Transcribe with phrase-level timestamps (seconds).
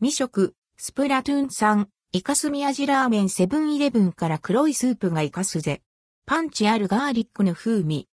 [0.00, 5.82] 未食、スプラトゥーン産、イカスミ味ラーメンセブンイレブンから黒いスープがイカスぜ。
[6.24, 8.06] パンチあるガーリックの風味。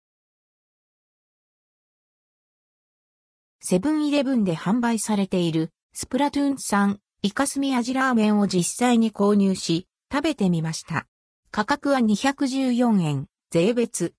[3.59, 11.05] セブンイレブンで販売されているスプラトゥーン産イカスミ味ラーメンを実際に購入し食べてみました。
[11.52, 14.13] 価格は214円、税別。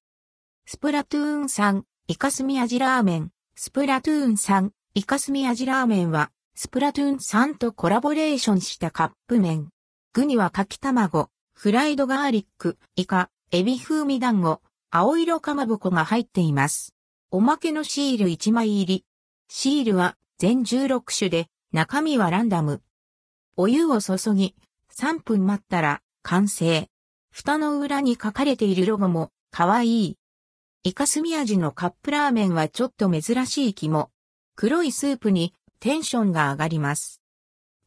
[0.66, 9.70] スプラトゥーン産イカスミ味ラーメン、スプラトゥーン産イカスミ味ラーメンはスプラトゥーン産とコラボレーションしたカップ麺。
[10.12, 14.62] 具にはかき卵、フライドガーリック、イカ、エビ風味団子、
[14.92, 16.94] 青色かまぼこが入っています。
[17.32, 19.04] おまけのシール1枚入り。
[19.48, 22.82] シールは全16種で、中身はランダム。
[23.56, 24.54] お湯を注ぎ、
[24.96, 26.88] 3分待ったら完成。
[27.32, 30.18] 蓋の裏に書かれているロゴも可愛い。
[30.84, 34.10] イカスミ味のカップラーメンはちょっと珍しい気も。
[34.54, 35.52] 黒いスープに
[35.84, 37.20] テンションが上がります。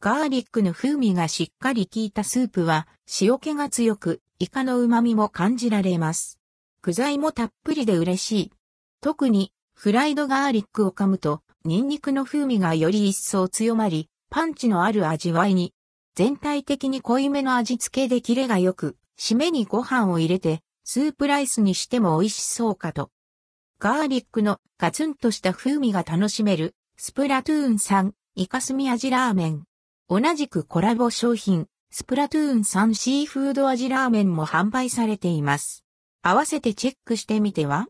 [0.00, 2.86] ガーリックの風味がしっかり効いたスープは
[3.20, 6.38] 塩気が強く、イカの旨味も感じられます。
[6.80, 8.52] 具材もたっぷりで嬉しい。
[9.00, 15.74] 特にフライドガーリックを噛むと、ニンニクの風味がより一層強まり、パンチのある味わいに、
[16.14, 23.10] 全体的に濃いめの味付けでキレが良く、締めにご飯を入れて、スープライスにしても美味しそうかと。
[23.80, 29.62] ガーリックのガツンとした風味が楽しめるスプラトゥーン3、イカスミ味ラーメン。
[30.08, 35.84] 同じくコラボ商品、スプラトゥーン3シーフード味ラーメンも販売されています。
[36.22, 37.86] 合わせてチェックしてみては？